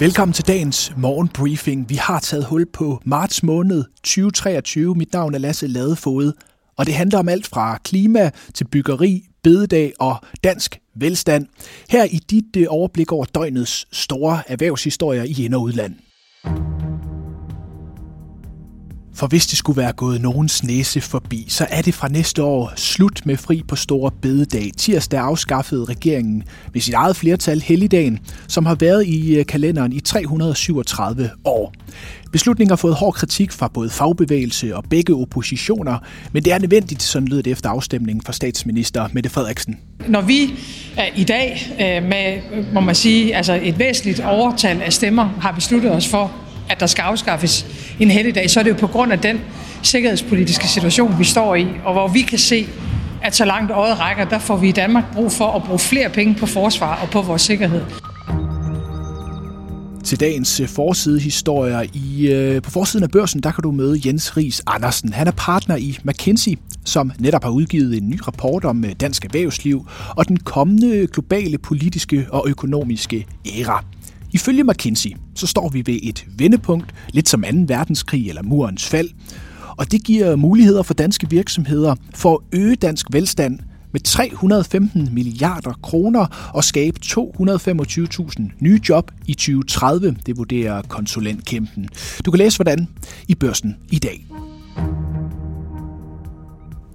[0.00, 1.88] Velkommen til dagens morgenbriefing.
[1.88, 4.94] Vi har taget hul på marts måned 2023.
[4.94, 6.32] Mit navn er Lasse Ladefod,
[6.78, 11.46] og det handler om alt fra klima til byggeri, bededag og dansk velstand.
[11.90, 15.94] Her i dit øh, overblik over døgnets store erhvervshistorier i ind- og udland.
[19.14, 22.72] For hvis det skulle være gået nogens næse forbi, så er det fra næste år
[22.76, 24.70] slut med fri på store bededag.
[24.76, 28.18] Tirsdag afskaffede regeringen ved sit eget flertal helligdagen,
[28.48, 31.72] som har været i øh, kalenderen i 337 år.
[32.32, 35.98] Beslutningen har fået hård kritik fra både fagbevægelse og begge oppositioner,
[36.32, 39.78] men det er nødvendigt, sådan lød det efter afstemningen fra statsminister Mette Frederiksen.
[40.08, 40.42] Når vi
[40.98, 42.40] øh, i dag øh, med,
[42.72, 46.32] må man sige, altså et væsentligt overtal af stemmer har besluttet os for,
[46.70, 47.66] at der skal afskaffes
[48.00, 49.40] en helligdag, så er det jo på grund af den
[49.82, 52.66] sikkerhedspolitiske situation, vi står i, og hvor vi kan se,
[53.22, 56.10] at så langt øjet rækker, der får vi i Danmark brug for at bruge flere
[56.10, 57.82] penge på forsvar og på vores sikkerhed.
[60.04, 64.36] Til dagens øh, forsidehistorier i, øh, på forsiden af børsen, der kan du møde Jens
[64.36, 65.12] Ries Andersen.
[65.12, 69.24] Han er partner i McKinsey, som netop har udgivet en ny rapport om øh, dansk
[69.24, 73.26] erhvervsliv og den kommende globale politiske og økonomiske
[73.58, 73.84] æra.
[74.32, 77.48] Ifølge McKinsey, så står vi ved et vendepunkt, lidt som 2.
[77.66, 79.08] verdenskrig eller murens fald,
[79.76, 83.58] og det giver muligheder for danske virksomheder for at øge dansk velstand
[83.92, 91.88] med 315 milliarder kroner og skabe 225.000 nye job i 2030, det vurderer konsulentkæmpen.
[92.26, 92.88] Du kan læse hvordan
[93.28, 94.26] i børsen i dag.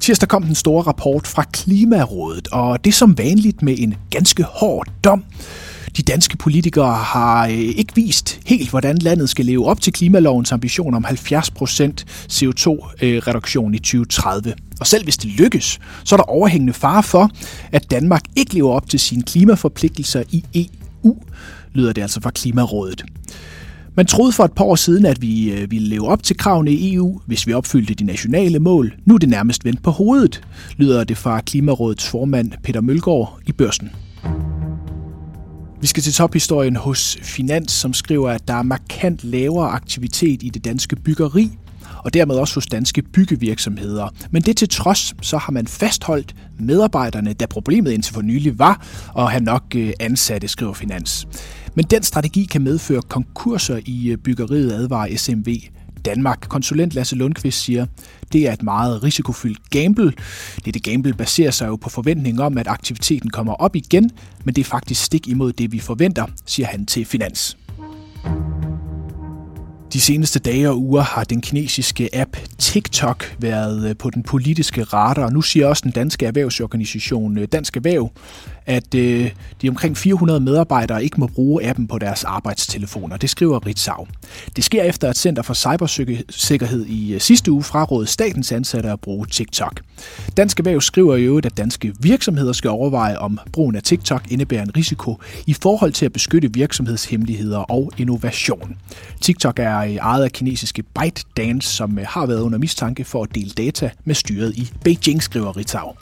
[0.00, 4.88] Tirsdag kom den store rapport fra Klimarådet, og det som vanligt med en ganske hård
[5.04, 5.24] dom.
[5.96, 10.52] De danske politikere har øh, ikke vist helt, hvordan landet skal leve op til klimalovens
[10.52, 11.10] ambition om 70%
[12.32, 14.54] CO2-reduktion øh, i 2030.
[14.80, 17.30] Og selv hvis det lykkes, så er der overhængende fare for,
[17.72, 21.16] at Danmark ikke lever op til sine klimaforpligtelser i EU,
[21.72, 23.04] lyder det altså fra Klimarådet.
[23.94, 26.70] Man troede for et par år siden, at vi øh, ville leve op til kravene
[26.70, 28.94] i EU, hvis vi opfyldte de nationale mål.
[29.04, 30.42] Nu er det nærmest vendt på hovedet,
[30.76, 33.90] lyder det fra Klimarådets formand Peter Mølgaard i børsen.
[35.80, 40.48] Vi skal til tophistorien hos Finans, som skriver, at der er markant lavere aktivitet i
[40.48, 41.50] det danske byggeri,
[42.04, 44.08] og dermed også hos danske byggevirksomheder.
[44.30, 48.86] Men det til trods, så har man fastholdt medarbejderne, da problemet indtil for nylig var
[49.18, 51.28] at have nok øh, ansatte, skriver Finans.
[51.74, 55.56] Men den strategi kan medføre konkurser i øh, byggeriet, advarer SMV
[56.04, 56.40] Danmark.
[56.48, 57.86] Konsulent Lasse Lundqvist siger,
[58.32, 60.12] det er et meget risikofyldt gamble.
[60.64, 64.10] Dette gamble baserer sig jo på forventningen om, at aktiviteten kommer op igen,
[64.44, 67.56] men det er faktisk stik imod det, vi forventer, siger han til Finans.
[69.92, 74.82] De seneste dage og uger har den kinesiske app TikTok været øh, på den politiske
[74.82, 78.10] radar, og nu siger også den danske erhvervsorganisation øh, Dansk Erhverv,
[78.66, 79.30] at øh,
[79.62, 83.16] de omkring 400 medarbejdere ikke må bruge appen på deres arbejdstelefoner.
[83.16, 84.06] Det skriver Ritzau.
[84.56, 89.00] Det sker efter, at Center for Cybersikkerhed i øh, sidste uge frarådede statens ansatte at
[89.00, 89.80] bruge TikTok.
[90.36, 94.62] Dansk Erhverv skriver i øvrigt, at danske virksomheder skal overveje, om brugen af TikTok indebærer
[94.62, 98.76] en risiko i forhold til at beskytte virksomhedshemmeligheder og innovation.
[99.20, 103.34] TikTok er Øh, ejet af kinesiske ByteDance, som øh, har været under mistanke for at
[103.34, 105.92] dele data med styret i Beijing, skriver Ritzau.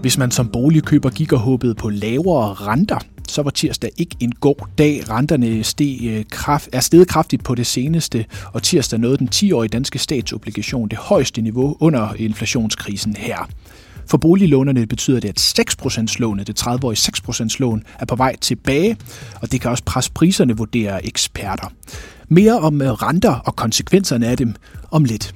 [0.00, 2.98] Hvis man som boligkøber gik og håbede på lavere renter,
[3.28, 5.10] så var tirsdag ikke en god dag.
[5.10, 9.68] Renterne steg, øh, kraft, er steget kraftigt på det seneste, og tirsdag nåede den 10-årige
[9.68, 13.48] danske statsobligation det højeste niveau under inflationskrisen her.
[14.10, 15.60] For boliglånerne betyder det, at
[16.10, 17.10] 6% lånet, det 30-årige
[17.48, 18.96] 6% lån, er på vej tilbage,
[19.42, 21.72] og det kan også presse priserne, vurderer eksperter.
[22.28, 24.54] Mere om øh, renter og konsekvenserne af dem
[24.90, 25.34] om lidt.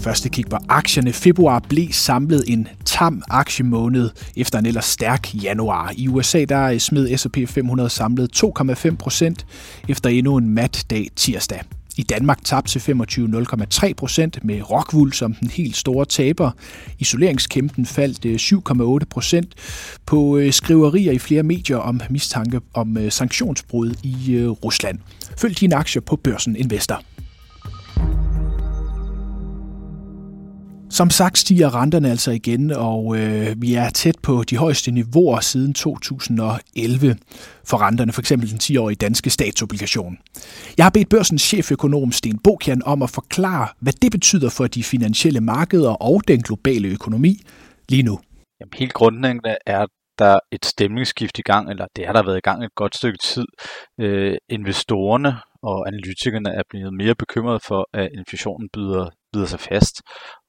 [0.00, 1.12] Første kig på aktierne.
[1.12, 5.92] Februar blev samlet en tam aktiemåned efter en ellers stærk januar.
[5.96, 9.46] I USA der smed S&P 500 samlet 2,5 procent
[9.88, 11.60] efter endnu en mat dag tirsdag.
[11.96, 16.50] I Danmark tabte til 25,03 procent med Rockwool som den helt store taber.
[16.98, 18.34] Isoleringskæmpen faldt øh,
[19.00, 19.54] 7,8 procent
[20.06, 24.98] på øh, skriverier i flere medier om mistanke om øh, sanktionsbrud i Rusland.
[25.38, 27.02] Følg dine aktier på Børsen Investor.
[30.94, 35.40] Som sagt stiger renterne altså igen, og øh, vi er tæt på de højeste niveauer
[35.40, 37.16] siden 2011
[37.64, 40.18] for renterne, for eksempel den 10-årige danske statsobligation.
[40.76, 44.84] Jeg har bedt børsens cheføkonom Sten Bokian om at forklare, hvad det betyder for de
[44.84, 47.40] finansielle markeder og den globale økonomi
[47.88, 48.18] lige nu.
[48.60, 49.86] Jamen, helt grundlæggende er
[50.18, 53.18] der et stemningsskift i gang, eller det har der været i gang et godt stykke
[53.18, 53.46] tid.
[54.00, 59.96] Øh, investorerne og analytikerne er blevet mere bekymrede for, at inflationen byder, byder sig fast,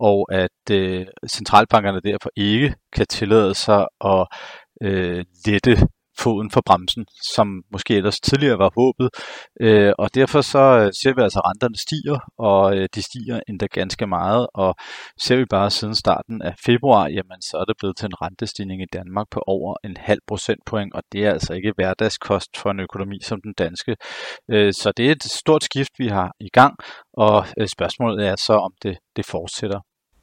[0.00, 4.26] og at øh, centralbankerne derfor ikke kan tillade sig at
[4.82, 5.88] øh, lette
[6.20, 9.08] foden for bremsen, som måske ellers tidligere var håbet.
[9.60, 13.40] Øh, og derfor så øh, ser vi altså, at renterne stiger, og øh, de stiger
[13.48, 14.46] endda ganske meget.
[14.54, 14.74] Og
[15.20, 18.82] ser vi bare siden starten af februar, jamen så er det blevet til en rentestigning
[18.82, 22.80] i Danmark på over en halv procentpoint, og det er altså ikke hverdagskost for en
[22.80, 23.96] økonomi som den danske.
[24.50, 26.74] Øh, så det er et stort skift, vi har i gang,
[27.12, 29.80] og øh, spørgsmålet er så, om det, det fortsætter.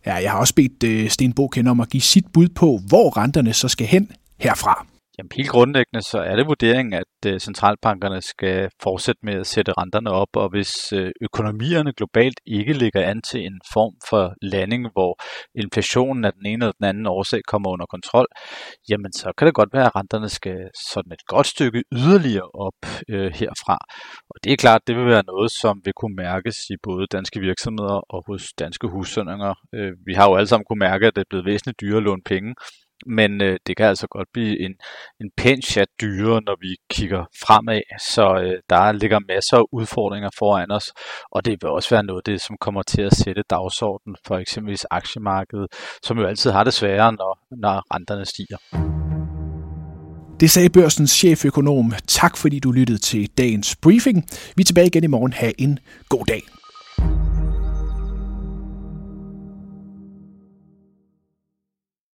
[0.08, 3.18] Ja, jeg har også bedt øh, Sten Boken om at give sit bud på, hvor
[3.18, 4.86] renterne så skal hen herfra.
[5.18, 9.72] Jamen helt grundlæggende så er det vurderingen, at øh, centralbankerne skal fortsætte med at sætte
[9.78, 14.82] renterne op, og hvis øh, økonomierne globalt ikke ligger an til en form for landing,
[14.92, 15.12] hvor
[15.56, 18.28] inflationen af den ene eller den anden årsag kommer under kontrol,
[18.90, 20.58] jamen så kan det godt være, at renterne skal
[20.92, 22.80] sådan et godt stykke yderligere op
[23.10, 23.78] øh, herfra.
[24.30, 27.40] Og det er klart, det vil være noget, som vil kunne mærkes i både danske
[27.40, 29.54] virksomheder og hos danske husholdninger.
[29.76, 32.04] Øh, vi har jo alle sammen kunne mærke, at det er blevet væsentligt dyrere at
[32.04, 32.56] låne penge,
[33.08, 34.74] men øh, det kan altså godt blive en,
[35.22, 40.30] en pæn chat dyre, når vi kigger fremad, så øh, der ligger masser af udfordringer
[40.38, 40.94] foran os,
[41.32, 44.86] og det vil også være noget det, som kommer til at sætte dagsordenen for eksempelvis
[44.92, 45.68] aktiemarkedet,
[46.04, 48.58] som jo altid har det sværere, når, når renterne stiger.
[50.40, 51.94] Det sagde børsens cheføkonom.
[52.08, 54.26] Tak fordi du lyttede til dagens briefing.
[54.56, 55.34] Vi er tilbage igen i morgen.
[55.34, 56.42] Ha' en god dag.